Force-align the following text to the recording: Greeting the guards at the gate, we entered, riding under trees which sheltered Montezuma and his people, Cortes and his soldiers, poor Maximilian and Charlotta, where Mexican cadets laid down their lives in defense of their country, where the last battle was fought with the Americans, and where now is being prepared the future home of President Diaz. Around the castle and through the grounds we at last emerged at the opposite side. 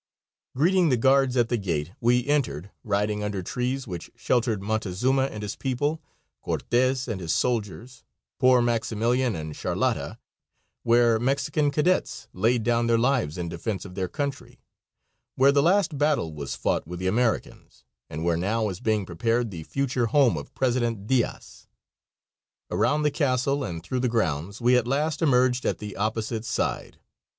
Greeting 0.55 0.89
the 0.89 0.97
guards 0.97 1.37
at 1.37 1.49
the 1.49 1.59
gate, 1.59 1.91
we 2.01 2.25
entered, 2.25 2.71
riding 2.83 3.21
under 3.23 3.43
trees 3.43 3.85
which 3.85 4.09
sheltered 4.15 4.59
Montezuma 4.59 5.25
and 5.25 5.43
his 5.43 5.55
people, 5.55 6.01
Cortes 6.41 7.07
and 7.07 7.21
his 7.21 7.31
soldiers, 7.31 8.03
poor 8.39 8.63
Maximilian 8.63 9.35
and 9.35 9.55
Charlotta, 9.55 10.17
where 10.81 11.19
Mexican 11.19 11.69
cadets 11.69 12.27
laid 12.33 12.63
down 12.63 12.87
their 12.87 12.97
lives 12.97 13.37
in 13.37 13.47
defense 13.47 13.85
of 13.85 13.93
their 13.93 14.07
country, 14.07 14.59
where 15.35 15.51
the 15.51 15.61
last 15.61 15.95
battle 15.95 16.33
was 16.33 16.55
fought 16.55 16.87
with 16.87 16.97
the 16.97 17.05
Americans, 17.05 17.83
and 18.09 18.23
where 18.23 18.37
now 18.37 18.69
is 18.69 18.79
being 18.79 19.05
prepared 19.05 19.51
the 19.51 19.61
future 19.61 20.07
home 20.07 20.35
of 20.35 20.55
President 20.55 21.05
Diaz. 21.05 21.67
Around 22.71 23.03
the 23.03 23.11
castle 23.11 23.63
and 23.63 23.83
through 23.83 23.99
the 23.99 24.09
grounds 24.09 24.59
we 24.59 24.75
at 24.75 24.87
last 24.87 25.21
emerged 25.21 25.63
at 25.63 25.77
the 25.77 25.95
opposite 25.95 26.43
side. 26.43 26.97